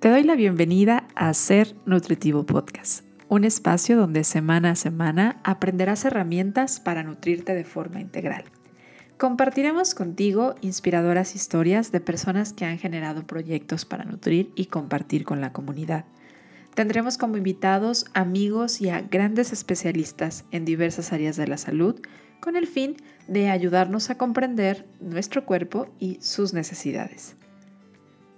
Te 0.00 0.10
doy 0.10 0.24
la 0.24 0.36
bienvenida 0.36 1.08
a 1.14 1.32
Ser 1.32 1.74
Nutritivo 1.86 2.44
Podcast, 2.44 3.02
un 3.28 3.44
espacio 3.44 3.96
donde 3.96 4.24
semana 4.24 4.72
a 4.72 4.76
semana 4.76 5.40
aprenderás 5.42 6.04
herramientas 6.04 6.80
para 6.80 7.02
nutrirte 7.02 7.54
de 7.54 7.64
forma 7.64 8.02
integral. 8.02 8.44
Compartiremos 9.16 9.94
contigo 9.94 10.54
inspiradoras 10.60 11.34
historias 11.34 11.92
de 11.92 12.02
personas 12.02 12.52
que 12.52 12.66
han 12.66 12.76
generado 12.78 13.26
proyectos 13.26 13.86
para 13.86 14.04
nutrir 14.04 14.52
y 14.54 14.66
compartir 14.66 15.24
con 15.24 15.40
la 15.40 15.54
comunidad. 15.54 16.04
Tendremos 16.74 17.16
como 17.16 17.38
invitados 17.38 18.04
amigos 18.12 18.82
y 18.82 18.90
a 18.90 19.00
grandes 19.00 19.50
especialistas 19.50 20.44
en 20.50 20.66
diversas 20.66 21.14
áreas 21.14 21.36
de 21.36 21.48
la 21.48 21.56
salud 21.56 21.98
con 22.40 22.56
el 22.56 22.66
fin 22.66 22.96
de 23.28 23.48
ayudarnos 23.48 24.10
a 24.10 24.18
comprender 24.18 24.84
nuestro 25.00 25.46
cuerpo 25.46 25.88
y 25.98 26.18
sus 26.20 26.52
necesidades. 26.52 27.34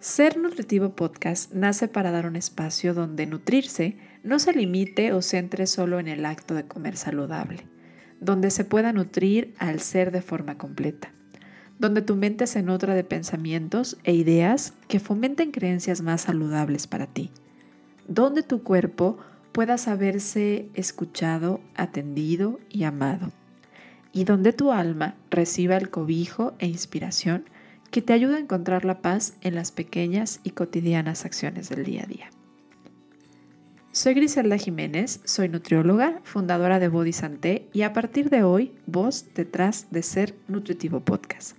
Ser 0.00 0.38
Nutritivo 0.38 0.90
Podcast 0.90 1.52
nace 1.52 1.88
para 1.88 2.12
dar 2.12 2.26
un 2.26 2.36
espacio 2.36 2.94
donde 2.94 3.26
nutrirse 3.26 3.96
no 4.22 4.38
se 4.38 4.52
limite 4.52 5.12
o 5.12 5.22
centre 5.22 5.66
solo 5.66 5.98
en 5.98 6.06
el 6.06 6.24
acto 6.24 6.54
de 6.54 6.68
comer 6.68 6.96
saludable, 6.96 7.66
donde 8.20 8.52
se 8.52 8.64
pueda 8.64 8.92
nutrir 8.92 9.54
al 9.58 9.80
ser 9.80 10.12
de 10.12 10.22
forma 10.22 10.56
completa, 10.56 11.10
donde 11.80 12.00
tu 12.00 12.14
mente 12.14 12.46
se 12.46 12.62
nutra 12.62 12.94
de 12.94 13.02
pensamientos 13.02 13.98
e 14.04 14.14
ideas 14.14 14.72
que 14.86 15.00
fomenten 15.00 15.50
creencias 15.50 16.00
más 16.00 16.20
saludables 16.20 16.86
para 16.86 17.08
ti, 17.08 17.32
donde 18.06 18.44
tu 18.44 18.62
cuerpo 18.62 19.18
pueda 19.50 19.78
saberse 19.78 20.68
escuchado, 20.74 21.60
atendido 21.74 22.60
y 22.68 22.84
amado, 22.84 23.32
y 24.12 24.22
donde 24.22 24.52
tu 24.52 24.70
alma 24.70 25.16
reciba 25.28 25.76
el 25.76 25.90
cobijo 25.90 26.54
e 26.60 26.68
inspiración 26.68 27.46
que 27.90 28.02
te 28.02 28.12
ayuda 28.12 28.36
a 28.36 28.40
encontrar 28.40 28.84
la 28.84 29.00
paz 29.00 29.34
en 29.40 29.54
las 29.54 29.72
pequeñas 29.72 30.40
y 30.44 30.50
cotidianas 30.50 31.24
acciones 31.24 31.68
del 31.68 31.84
día 31.84 32.02
a 32.04 32.06
día. 32.06 32.30
Soy 33.92 34.14
Griselda 34.14 34.58
Jiménez, 34.58 35.20
soy 35.24 35.48
nutrióloga, 35.48 36.20
fundadora 36.22 36.78
de 36.78 36.88
Body 36.88 37.12
Santé 37.12 37.68
y 37.72 37.82
a 37.82 37.92
partir 37.92 38.30
de 38.30 38.42
hoy, 38.42 38.72
voz 38.86 39.26
detrás 39.34 39.88
de 39.90 40.02
Ser 40.02 40.34
Nutritivo 40.46 41.00
Podcast. 41.00 41.56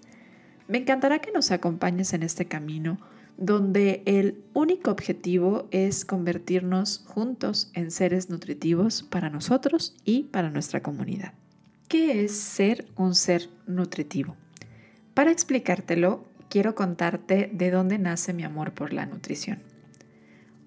Me 0.67 0.77
encantará 0.77 1.19
que 1.19 1.31
nos 1.31 1.51
acompañes 1.51 2.13
en 2.13 2.23
este 2.23 2.45
camino 2.45 2.99
donde 3.39 4.03
el 4.05 4.43
único 4.53 4.91
objetivo 4.91 5.67
es 5.71 6.05
convertirnos 6.05 7.03
juntos 7.07 7.71
en 7.73 7.89
seres 7.89 8.29
nutritivos 8.29 9.01
para 9.03 9.29
nosotros 9.29 9.95
y 10.03 10.23
para 10.23 10.49
nuestra 10.49 10.83
comunidad. 10.83 11.33
¿Qué 11.87 12.23
es 12.23 12.33
ser 12.33 12.85
un 12.97 13.15
ser 13.15 13.49
nutritivo? 13.65 14.35
Para 15.19 15.31
explicártelo, 15.31 16.23
quiero 16.49 16.75
contarte 16.75 17.49
de 17.51 17.71
dónde 17.71 17.99
nace 17.99 18.31
mi 18.31 18.45
amor 18.45 18.71
por 18.71 18.93
la 18.93 19.05
nutrición. 19.05 19.59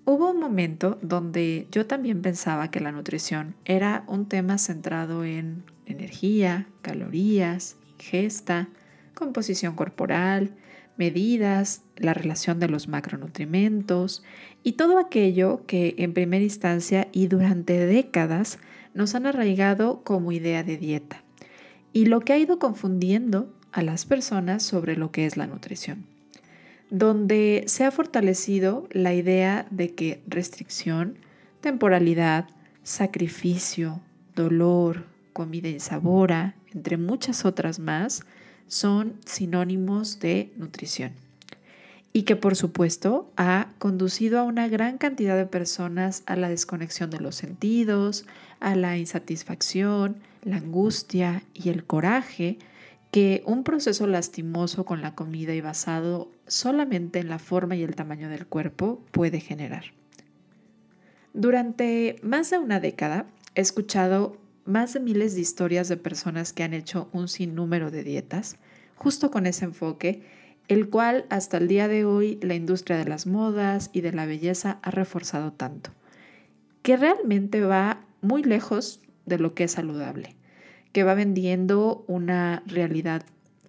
Hubo 0.05 0.31
un 0.31 0.41
momento 0.41 0.99
donde 1.01 1.69
yo 1.73 1.87
también 1.87 2.21
pensaba 2.21 2.71
que 2.71 2.81
la 2.81 2.93
nutrición 2.93 3.55
era 3.65 4.05
un 4.09 4.29
tema 4.29 4.59
centrado 4.59 5.25
en 5.25 5.65
energía, 5.87 6.69
calorías, 6.83 7.79
ingesta, 7.93 8.69
composición 9.15 9.75
corporal, 9.75 10.55
medidas, 10.99 11.81
la 11.97 12.13
relación 12.13 12.61
de 12.61 12.69
los 12.69 12.89
macronutrimentos 12.89 14.23
y 14.63 14.73
todo 14.73 14.99
aquello 14.99 15.65
que 15.67 15.95
en 15.97 16.13
primera 16.13 16.45
instancia 16.45 17.09
y 17.11 17.29
durante 17.29 17.87
décadas 17.87 18.59
nos 18.93 19.15
han 19.15 19.25
arraigado 19.25 20.05
como 20.05 20.31
idea 20.31 20.63
de 20.63 20.77
dieta 20.77 21.25
y 21.95 22.05
lo 22.05 22.21
que 22.21 22.35
ha 22.35 22.39
ido 22.39 22.59
confundiendo 22.59 23.51
a 23.73 23.83
las 23.83 24.05
personas 24.05 24.63
sobre 24.63 24.97
lo 24.97 25.11
que 25.11 25.27
es 25.27 25.37
la 25.37 25.47
nutrición, 25.47 26.05
donde 26.91 27.65
se 27.67 27.85
ha 27.85 27.91
fortalecido 27.91 28.87
la 28.91 29.15
idea 29.15 29.67
de 29.71 29.95
que 29.95 30.23
restricción, 30.27 31.19
temporalidad, 31.61 32.49
sacrificio, 32.83 34.01
dolor, 34.37 35.07
comida 35.33 35.69
insabora, 35.69 36.55
entre 36.75 36.97
muchas 36.97 37.45
otras 37.45 37.79
más, 37.79 38.25
son 38.67 39.15
sinónimos 39.25 40.21
de 40.21 40.53
nutrición. 40.57 41.13
Y 42.15 42.25
que 42.25 42.37
por 42.37 42.57
supuesto 42.57 43.31
ha 43.39 43.69
conducido 43.79 44.39
a 44.39 44.43
una 44.43 44.69
gran 44.69 44.99
cantidad 44.99 45.37
de 45.37 45.47
personas 45.47 46.23
a 46.27 46.37
la 46.37 46.51
desconexión 46.51 47.09
de 47.09 47.21
los 47.21 47.37
sentidos, 47.37 48.27
a 48.61 48.75
la 48.75 48.99
insatisfacción, 48.99 50.17
la 50.45 50.57
angustia 50.57 51.43
y 51.55 51.71
el 51.71 51.85
coraje 51.85 52.59
que 53.13 53.43
un 53.45 53.63
proceso 53.63 54.07
lastimoso 54.07 54.87
con 54.87 55.03
la 55.03 55.15
comida 55.15 55.55
y 55.55 55.61
basado 55.61 56.33
solamente 56.47 57.19
en 57.19 57.29
la 57.29 57.39
forma 57.39 57.77
y 57.77 57.83
el 57.83 57.95
tamaño 57.95 58.31
del 58.31 58.47
cuerpo 58.47 59.05
puede 59.11 59.39
generar. 59.39 59.85
Durante 61.35 62.17
más 62.23 62.49
de 62.49 62.57
una 62.57 62.81
década 62.81 63.27
he 63.55 63.61
escuchado 63.61 64.39
más 64.65 64.95
de 64.95 65.01
miles 65.01 65.35
de 65.35 65.43
historias 65.43 65.89
de 65.89 65.99
personas 65.99 66.55
que 66.55 66.63
han 66.63 66.73
hecho 66.73 67.11
un 67.13 67.29
sinnúmero 67.29 67.91
de 67.91 68.03
dietas, 68.03 68.57
justo 68.97 69.31
con 69.31 69.47
ese 69.47 69.67
enfoque, 69.67 70.23
el 70.69 70.89
cual 70.89 71.27
hasta 71.29 71.59
el 71.59 71.69
día 71.69 71.89
de 71.89 72.07
hoy 72.07 72.39
la 72.41 72.55
industria 72.55 72.97
de 72.97 73.05
las 73.05 73.27
modas 73.27 73.91
y 73.93 74.01
de 74.01 74.13
la 74.13 74.25
belleza 74.25 74.79
ha 74.81 74.91
reforzado 74.91 75.53
tanto, 75.53 75.91
que 76.81 76.97
realmente 76.97 77.61
va 77.61 78.07
muy 78.23 78.43
lejos 78.43 79.03
de 79.27 79.39
lo 79.39 79.53
que 79.55 79.65
es 79.65 79.73
saludable 79.73 80.35
que 80.93 81.05
va 81.05 81.15
vendiendo 81.15 82.05
una 82.07 82.63
realidad 82.67 83.23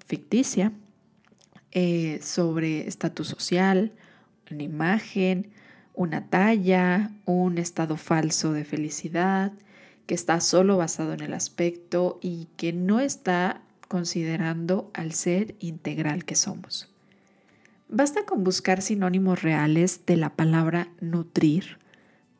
ficticia 0.06 0.72
eh, 1.72 2.20
sobre 2.22 2.88
estatus 2.88 3.28
social, 3.28 3.94
una 4.52 4.64
imagen, 4.64 5.52
una 5.96 6.28
talla, 6.28 7.12
un 7.26 7.58
estado 7.58 7.98
falso 7.98 8.54
de 8.54 8.66
felicidad, 8.66 9.54
que 10.06 10.16
está 10.16 10.40
solo 10.42 10.78
basado 10.78 11.14
en 11.14 11.22
el 11.22 11.34
aspecto 11.34 12.20
y 12.22 12.48
que 12.58 12.74
no 12.74 13.00
está 13.00 13.62
considerando 13.88 14.92
al 14.94 15.14
ser 15.14 15.56
integral 15.60 16.26
que 16.26 16.36
somos. 16.36 16.90
Basta 17.90 18.26
con 18.26 18.44
buscar 18.44 18.82
sinónimos 18.82 19.44
reales 19.44 20.06
de 20.06 20.18
la 20.18 20.30
palabra 20.30 20.90
nutrir 21.00 21.78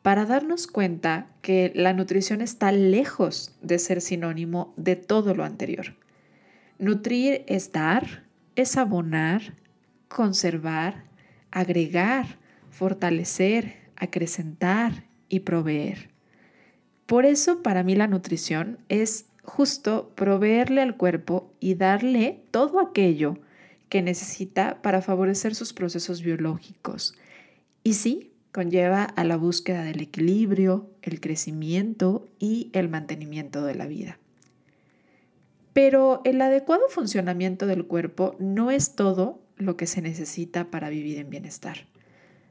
para 0.04 0.26
darnos 0.26 0.66
cuenta 0.66 1.28
que 1.40 1.72
la 1.74 1.94
nutrición 1.94 2.42
está 2.42 2.70
lejos 2.72 3.56
de 3.62 3.78
ser 3.78 4.02
sinónimo 4.02 4.74
de 4.76 4.96
todo 4.96 5.34
lo 5.34 5.44
anterior. 5.44 5.94
Nutrir 6.78 7.42
es 7.46 7.72
dar, 7.72 8.24
es 8.54 8.76
abonar, 8.76 9.54
conservar, 10.08 11.04
agregar, 11.50 12.36
fortalecer, 12.68 13.76
acrecentar 13.96 15.04
y 15.30 15.40
proveer. 15.40 16.10
Por 17.06 17.24
eso 17.24 17.62
para 17.62 17.82
mí 17.82 17.94
la 17.94 18.06
nutrición 18.06 18.76
es 18.90 19.24
justo 19.42 20.12
proveerle 20.16 20.82
al 20.82 20.98
cuerpo 20.98 21.50
y 21.60 21.76
darle 21.76 22.42
todo 22.50 22.78
aquello 22.78 23.38
que 23.88 24.02
necesita 24.02 24.82
para 24.82 25.00
favorecer 25.00 25.54
sus 25.54 25.72
procesos 25.72 26.20
biológicos. 26.20 27.14
Y 27.82 27.94
sí, 27.94 28.33
conlleva 28.54 29.02
a 29.02 29.24
la 29.24 29.36
búsqueda 29.36 29.82
del 29.82 30.00
equilibrio, 30.00 30.88
el 31.02 31.20
crecimiento 31.20 32.28
y 32.38 32.70
el 32.72 32.88
mantenimiento 32.88 33.64
de 33.64 33.74
la 33.74 33.88
vida. 33.88 34.20
Pero 35.72 36.20
el 36.22 36.40
adecuado 36.40 36.84
funcionamiento 36.88 37.66
del 37.66 37.84
cuerpo 37.84 38.36
no 38.38 38.70
es 38.70 38.94
todo 38.94 39.42
lo 39.56 39.76
que 39.76 39.88
se 39.88 40.02
necesita 40.02 40.70
para 40.70 40.88
vivir 40.88 41.18
en 41.18 41.30
bienestar. 41.30 41.88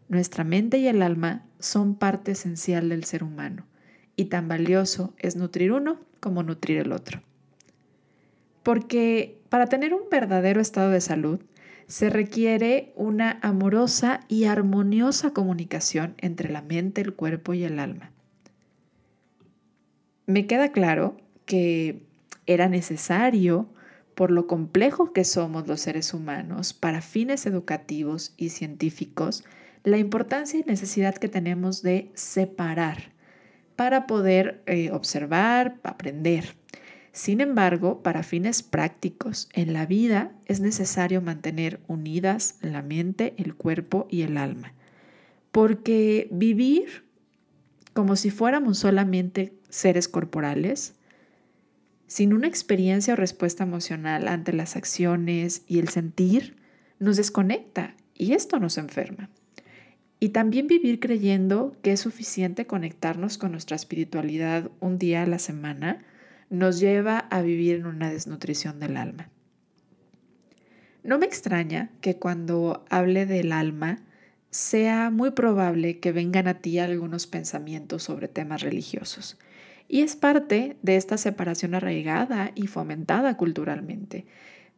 Nuestra 0.10 0.44
mente 0.44 0.78
y 0.78 0.88
el 0.88 1.02
alma 1.02 1.46
son 1.60 1.96
parte 1.96 2.34
esencial 2.34 2.90
del 2.90 3.06
ser 3.06 3.24
humano 3.24 3.66
y 4.18 4.26
tan 4.26 4.50
valioso 4.50 5.14
es 5.20 5.38
nutrir 5.38 5.72
uno 5.72 6.02
como 6.20 6.44
nutrir 6.44 6.80
el 6.80 6.92
otro. 6.92 7.22
Porque 8.62 9.40
para 9.48 9.68
tener 9.68 9.94
un 9.94 10.10
verdadero 10.12 10.60
estado 10.60 10.90
de 10.90 11.00
salud, 11.00 11.40
se 11.88 12.10
requiere 12.10 12.94
una 12.96 13.40
amorosa 13.42 14.22
y 14.28 14.46
armoniosa 14.46 15.32
comunicación 15.32 16.16
entre 16.20 16.50
la 16.50 16.62
mente, 16.62 17.02
el 17.02 17.14
cuerpo 17.14 17.54
y 17.54 17.64
el 17.64 17.80
alma. 17.80 18.12
Me 20.26 20.48
queda 20.48 20.72
claro 20.72 21.18
que 21.46 22.02
era 22.46 22.70
necesario, 22.70 23.68
por 24.16 24.32
lo 24.32 24.48
complejo 24.48 25.12
que 25.12 25.24
somos 25.24 25.68
los 25.68 25.82
seres 25.82 26.14
humanos, 26.14 26.74
para 26.74 27.02
fines 27.02 27.46
educativos 27.46 28.34
y 28.38 28.50
científicos, 28.50 29.44
la 29.84 29.98
importancia 29.98 30.60
y 30.60 30.64
necesidad 30.64 31.16
que 31.16 31.28
tenemos 31.28 31.82
de 31.82 32.10
separar 32.14 33.12
para 33.76 34.08
poder 34.08 34.62
eh, 34.66 34.92
observar, 34.92 35.80
aprender. 35.84 36.56
Sin 37.14 37.42
embargo, 37.42 38.02
para 38.02 38.24
fines 38.24 38.64
prácticos 38.64 39.48
en 39.54 39.72
la 39.72 39.86
vida 39.86 40.32
es 40.46 40.60
necesario 40.60 41.22
mantener 41.22 41.80
unidas 41.88 42.58
la 42.62 42.82
mente, 42.82 43.36
el 43.38 43.54
cuerpo 43.54 44.08
y 44.10 44.24
el 44.24 44.36
alma, 44.36 44.74
porque 45.52 46.28
vivir 46.32 47.06
como 47.94 48.16
si 48.16 48.32
fuéramos 48.32 48.80
solamente 48.80 49.54
seres 49.70 50.08
corporales, 50.08 50.96
sin 52.08 52.34
una 52.34 52.48
experiencia 52.48 53.14
o 53.14 53.18
respuesta 53.18 53.64
emocional 53.64 54.28
ante 54.28 54.52
las 54.52 54.76
acciones 54.76 55.62
y 55.68 55.78
el 55.78 55.90
sentir, 55.90 56.56
nos 56.98 57.18
desconecta 57.18 57.96
y 58.16 58.34
esto 58.34 58.60
nos 58.60 58.78
enferma. 58.78 59.30
y 60.20 60.30
también 60.30 60.68
vivir 60.68 61.02
creyendo 61.02 61.76
que 61.82 61.92
es 61.92 62.00
suficiente 62.00 62.66
conectarnos 62.66 63.38
con 63.38 63.52
nuestra 63.52 63.76
espiritualidad 63.76 64.72
un 64.80 64.98
día 64.98 65.24
a 65.24 65.26
la 65.26 65.38
semana 65.38 66.06
nos 66.54 66.80
lleva 66.80 67.18
a 67.18 67.42
vivir 67.42 67.78
en 67.78 67.88
una 67.88 68.12
desnutrición 68.12 68.80
del 68.80 68.96
alma. 68.96 69.30
No 71.04 71.18
me 71.18 71.26
extraña 71.26 71.90
que 72.00 72.18
cuando 72.18 72.86
hable 72.90 73.26
del 73.26 73.52
alma 73.52 74.04
sea 74.52 75.10
muy 75.10 75.32
probable 75.32 76.00
que 76.00 76.12
vengan 76.12 76.48
a 76.48 76.60
ti 76.60 76.78
algunos 76.78 77.26
pensamientos 77.26 78.04
sobre 78.04 78.28
temas 78.28 78.62
religiosos. 78.62 79.40
Y 79.88 80.02
es 80.02 80.16
parte 80.16 80.78
de 80.84 80.96
esta 80.96 81.18
separación 81.18 81.74
arraigada 81.74 82.52
y 82.54 82.68
fomentada 82.68 83.36
culturalmente. 83.36 84.28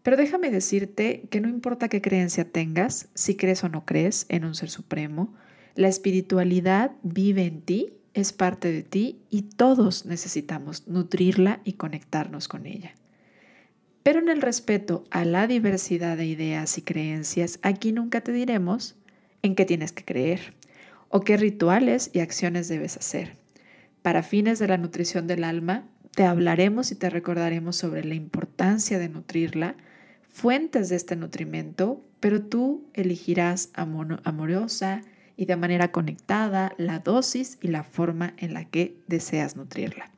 Pero 0.02 0.16
déjame 0.16 0.52
decirte 0.52 1.28
que 1.30 1.42
no 1.42 1.50
importa 1.50 1.90
qué 1.90 2.02
creencia 2.02 2.50
tengas, 2.50 3.10
si 3.16 3.36
crees 3.36 3.66
o 3.66 3.70
no 3.70 3.86
crees 3.86 4.28
en 4.30 4.46
un 4.46 4.56
ser 4.56 4.70
supremo, 4.70 5.34
la 5.76 5.90
espiritualidad 5.90 6.92
vive 7.04 7.46
en 7.46 7.62
ti, 7.62 7.90
es 8.16 8.32
parte 8.34 8.72
de 8.72 8.82
ti 8.82 9.20
y 9.30 9.44
todos 9.44 10.06
necesitamos 10.06 10.88
nutrirla 10.88 11.60
y 11.66 11.74
conectarnos 11.74 12.48
con 12.48 12.66
ella. 12.66 12.96
Pero 14.04 14.20
en 14.20 14.30
el 14.30 14.42
respeto 14.42 15.04
a 15.12 15.26
la 15.26 15.48
diversidad 15.48 16.16
de 16.16 16.26
ideas 16.26 16.78
y 16.78 16.82
creencias, 16.82 17.60
aquí 17.62 17.92
nunca 17.92 18.22
te 18.22 18.32
diremos 18.32 18.96
en 19.42 19.54
qué 19.54 19.66
tienes 19.66 19.92
que 19.92 20.06
creer 20.06 20.54
o 21.10 21.22
qué 21.22 21.38
rituales 21.38 22.10
y 22.14 22.20
acciones 22.20 22.70
debes 22.70 22.98
hacer. 22.98 23.36
Para 24.02 24.24
fines 24.24 24.60
de 24.60 24.68
la 24.68 24.78
nutrición 24.78 25.28
del 25.28 25.44
alma, 25.44 25.88
te 26.12 26.24
hablaremos 26.24 26.92
y 26.92 26.96
te 26.96 27.10
recordaremos 27.10 27.76
sobre 27.76 28.06
la 28.06 28.16
importancia 28.16 28.98
de 28.98 29.10
nutrirla, 29.10 29.76
fuentes 30.30 30.88
de 30.88 30.96
este 30.96 31.18
nutrimento, 31.18 32.02
pero 32.22 32.42
tú 32.42 32.86
elegirás 32.94 33.72
amorosa 33.74 35.02
y 35.38 35.46
de 35.46 35.56
manera 35.56 35.92
conectada 35.92 36.74
la 36.78 37.00
dosis 37.00 37.58
y 37.62 37.68
la 37.68 37.84
forma 37.84 38.34
en 38.38 38.54
la 38.54 38.66
que 38.66 38.98
deseas 39.08 39.56
nutrirla. 39.56 40.12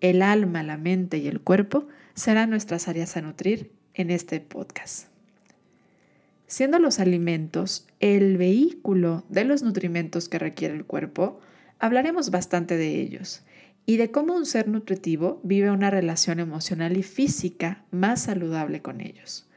El 0.00 0.22
alma, 0.22 0.62
la 0.62 0.76
mente 0.76 1.18
y 1.18 1.28
el 1.28 1.40
cuerpo 1.40 1.86
serán 2.14 2.50
nuestras 2.50 2.88
áreas 2.88 3.16
a 3.16 3.22
nutrir 3.22 3.72
en 3.94 4.10
este 4.10 4.40
podcast. 4.40 5.08
Siendo 6.46 6.78
los 6.78 6.98
alimentos 6.98 7.86
el 8.00 8.36
vehículo 8.36 9.24
de 9.28 9.44
los 9.44 9.62
nutrimentos 9.62 10.28
que 10.28 10.38
requiere 10.38 10.74
el 10.74 10.84
cuerpo, 10.84 11.38
hablaremos 11.78 12.30
bastante 12.30 12.76
de 12.76 13.00
ellos 13.00 13.42
y 13.86 13.98
de 13.98 14.10
cómo 14.10 14.34
un 14.34 14.46
ser 14.46 14.68
nutritivo 14.68 15.40
vive 15.44 15.70
una 15.70 15.90
relación 15.90 16.40
emocional 16.40 16.96
y 16.96 17.02
física 17.02 17.84
más 17.90 18.22
saludable 18.22 18.82
con 18.82 19.00
ellos. 19.00 19.49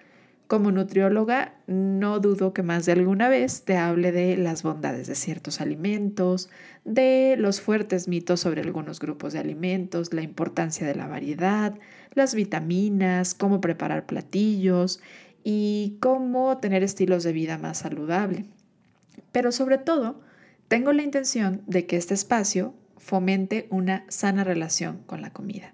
Como 0.47 0.71
nutrióloga, 0.71 1.55
no 1.67 2.19
dudo 2.19 2.53
que 2.53 2.63
más 2.63 2.85
de 2.85 2.91
alguna 2.91 3.29
vez 3.29 3.63
te 3.63 3.77
hable 3.77 4.11
de 4.11 4.35
las 4.37 4.61
bondades 4.61 5.07
de 5.07 5.15
ciertos 5.15 5.61
alimentos, 5.61 6.49
de 6.83 7.35
los 7.37 7.61
fuertes 7.61 8.07
mitos 8.07 8.41
sobre 8.41 8.61
algunos 8.61 8.99
grupos 8.99 9.33
de 9.33 9.39
alimentos, 9.39 10.13
la 10.13 10.21
importancia 10.21 10.85
de 10.85 10.95
la 10.95 11.07
variedad, 11.07 11.75
las 12.13 12.35
vitaminas, 12.35 13.33
cómo 13.33 13.61
preparar 13.61 14.05
platillos 14.05 14.99
y 15.43 15.97
cómo 16.01 16.57
tener 16.57 16.83
estilos 16.83 17.23
de 17.23 17.31
vida 17.31 17.57
más 17.57 17.79
saludable. 17.79 18.45
Pero 19.31 19.51
sobre 19.51 19.77
todo, 19.77 20.21
tengo 20.67 20.91
la 20.93 21.03
intención 21.03 21.61
de 21.67 21.85
que 21.85 21.97
este 21.97 22.13
espacio 22.13 22.73
fomente 22.97 23.67
una 23.69 24.05
sana 24.09 24.43
relación 24.43 24.99
con 25.05 25.21
la 25.21 25.31
comida. 25.31 25.73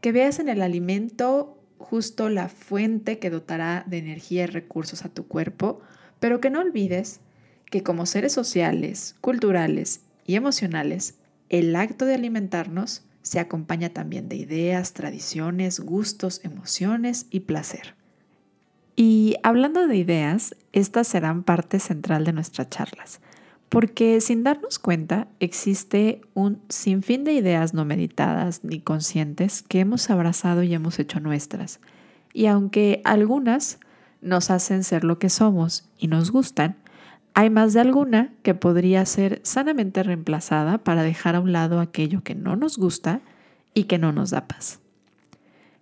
Que 0.00 0.12
veas 0.12 0.38
en 0.38 0.48
el 0.48 0.62
alimento 0.62 1.58
justo 1.78 2.28
la 2.28 2.48
fuente 2.48 3.18
que 3.18 3.30
dotará 3.30 3.84
de 3.86 3.98
energía 3.98 4.44
y 4.44 4.46
recursos 4.46 5.04
a 5.04 5.08
tu 5.08 5.26
cuerpo, 5.26 5.80
pero 6.20 6.40
que 6.40 6.50
no 6.50 6.60
olvides 6.60 7.20
que 7.70 7.82
como 7.82 8.06
seres 8.06 8.32
sociales, 8.32 9.16
culturales 9.20 10.02
y 10.26 10.36
emocionales, 10.36 11.16
el 11.48 11.74
acto 11.76 12.04
de 12.04 12.14
alimentarnos 12.14 13.04
se 13.22 13.40
acompaña 13.40 13.88
también 13.88 14.28
de 14.28 14.36
ideas, 14.36 14.92
tradiciones, 14.92 15.80
gustos, 15.80 16.40
emociones 16.44 17.26
y 17.30 17.40
placer. 17.40 17.94
Y 18.96 19.36
hablando 19.42 19.86
de 19.86 19.96
ideas, 19.96 20.54
estas 20.72 21.08
serán 21.08 21.42
parte 21.42 21.80
central 21.80 22.24
de 22.24 22.32
nuestras 22.32 22.70
charlas, 22.70 23.20
porque 23.74 24.20
sin 24.20 24.44
darnos 24.44 24.78
cuenta 24.78 25.26
existe 25.40 26.20
un 26.32 26.62
sinfín 26.68 27.24
de 27.24 27.32
ideas 27.32 27.74
no 27.74 27.84
meditadas 27.84 28.62
ni 28.62 28.78
conscientes 28.78 29.62
que 29.62 29.80
hemos 29.80 30.10
abrazado 30.10 30.62
y 30.62 30.72
hemos 30.72 31.00
hecho 31.00 31.18
nuestras. 31.18 31.80
Y 32.32 32.46
aunque 32.46 33.02
algunas 33.04 33.80
nos 34.22 34.50
hacen 34.50 34.84
ser 34.84 35.02
lo 35.02 35.18
que 35.18 35.28
somos 35.28 35.88
y 35.98 36.06
nos 36.06 36.30
gustan, 36.30 36.76
hay 37.34 37.50
más 37.50 37.72
de 37.72 37.80
alguna 37.80 38.32
que 38.44 38.54
podría 38.54 39.04
ser 39.06 39.40
sanamente 39.42 40.04
reemplazada 40.04 40.78
para 40.78 41.02
dejar 41.02 41.34
a 41.34 41.40
un 41.40 41.50
lado 41.50 41.80
aquello 41.80 42.22
que 42.22 42.36
no 42.36 42.54
nos 42.54 42.78
gusta 42.78 43.22
y 43.74 43.84
que 43.84 43.98
no 43.98 44.12
nos 44.12 44.30
da 44.30 44.46
paz. 44.46 44.78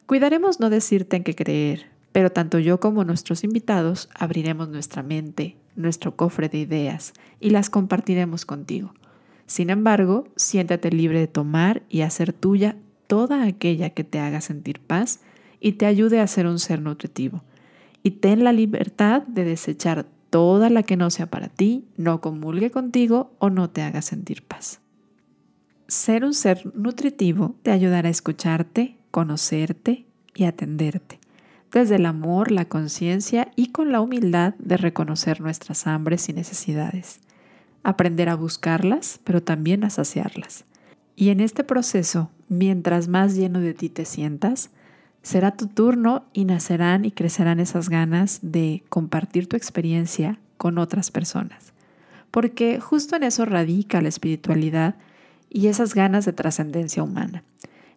Cuidaremos 0.06 0.60
no 0.60 0.70
decirte 0.70 1.18
en 1.18 1.24
qué 1.24 1.34
creer, 1.34 1.90
pero 2.12 2.30
tanto 2.30 2.58
yo 2.58 2.80
como 2.80 3.04
nuestros 3.04 3.44
invitados 3.44 4.08
abriremos 4.14 4.70
nuestra 4.70 5.02
mente, 5.02 5.56
nuestro 5.76 6.16
cofre 6.16 6.48
de 6.48 6.58
ideas 6.58 7.12
y 7.40 7.50
las 7.50 7.70
compartiremos 7.70 8.44
contigo. 8.44 8.94
Sin 9.46 9.70
embargo, 9.70 10.28
siéntate 10.36 10.90
libre 10.90 11.20
de 11.20 11.26
tomar 11.26 11.82
y 11.88 12.02
hacer 12.02 12.32
tuya 12.32 12.76
toda 13.06 13.44
aquella 13.44 13.90
que 13.90 14.04
te 14.04 14.18
haga 14.18 14.40
sentir 14.40 14.80
paz 14.80 15.20
y 15.60 15.72
te 15.72 15.86
ayude 15.86 16.20
a 16.20 16.26
ser 16.26 16.46
un 16.46 16.58
ser 16.58 16.80
nutritivo. 16.80 17.42
Y 18.02 18.12
ten 18.12 18.44
la 18.44 18.52
libertad 18.52 19.22
de 19.22 19.44
desechar 19.44 20.06
toda 20.30 20.70
la 20.70 20.82
que 20.82 20.96
no 20.96 21.10
sea 21.10 21.26
para 21.26 21.48
ti, 21.48 21.84
no 21.96 22.20
comulgue 22.20 22.70
contigo 22.70 23.32
o 23.38 23.50
no 23.50 23.70
te 23.70 23.82
haga 23.82 24.02
sentir 24.02 24.42
paz. 24.42 24.80
Ser 25.86 26.24
un 26.24 26.32
ser 26.32 26.74
nutritivo 26.74 27.54
te 27.62 27.70
ayudará 27.70 28.08
a 28.08 28.10
escucharte, 28.10 28.96
conocerte 29.10 30.06
y 30.34 30.44
atenderte 30.44 31.21
desde 31.72 31.96
el 31.96 32.06
amor, 32.06 32.52
la 32.52 32.66
conciencia 32.66 33.50
y 33.56 33.68
con 33.68 33.92
la 33.92 34.00
humildad 34.00 34.54
de 34.58 34.76
reconocer 34.76 35.40
nuestras 35.40 35.86
hambres 35.86 36.28
y 36.28 36.34
necesidades. 36.34 37.20
Aprender 37.82 38.28
a 38.28 38.36
buscarlas, 38.36 39.18
pero 39.24 39.42
también 39.42 39.82
a 39.82 39.90
saciarlas. 39.90 40.64
Y 41.16 41.30
en 41.30 41.40
este 41.40 41.64
proceso, 41.64 42.30
mientras 42.48 43.08
más 43.08 43.34
lleno 43.34 43.60
de 43.60 43.74
ti 43.74 43.88
te 43.88 44.04
sientas, 44.04 44.70
será 45.22 45.56
tu 45.56 45.66
turno 45.66 46.24
y 46.32 46.44
nacerán 46.44 47.04
y 47.04 47.10
crecerán 47.10 47.58
esas 47.58 47.88
ganas 47.88 48.40
de 48.42 48.84
compartir 48.88 49.48
tu 49.48 49.56
experiencia 49.56 50.38
con 50.58 50.78
otras 50.78 51.10
personas. 51.10 51.72
Porque 52.30 52.80
justo 52.80 53.16
en 53.16 53.24
eso 53.24 53.44
radica 53.44 54.00
la 54.00 54.08
espiritualidad 54.08 54.96
y 55.48 55.68
esas 55.68 55.94
ganas 55.94 56.24
de 56.24 56.32
trascendencia 56.32 57.02
humana 57.02 57.44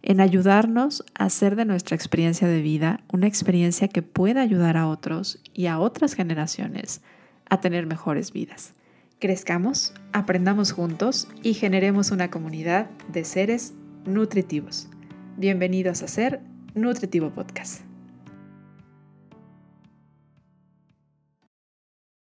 en 0.05 0.21
ayudarnos 0.21 1.03
a 1.15 1.25
hacer 1.25 1.55
de 1.55 1.65
nuestra 1.65 1.95
experiencia 1.95 2.47
de 2.47 2.61
vida 2.61 3.01
una 3.11 3.27
experiencia 3.27 3.87
que 3.87 4.03
pueda 4.03 4.41
ayudar 4.41 4.77
a 4.77 4.87
otros 4.87 5.41
y 5.53 5.65
a 5.65 5.79
otras 5.79 6.13
generaciones 6.13 7.01
a 7.49 7.59
tener 7.59 7.87
mejores 7.87 8.31
vidas. 8.31 8.73
Crezcamos, 9.19 9.93
aprendamos 10.13 10.71
juntos 10.71 11.27
y 11.41 11.55
generemos 11.55 12.11
una 12.11 12.29
comunidad 12.29 12.89
de 13.11 13.25
seres 13.25 13.73
nutritivos. 14.05 14.89
Bienvenidos 15.37 16.03
a 16.03 16.07
Ser 16.07 16.41
Nutritivo 16.75 17.31
Podcast. 17.31 17.84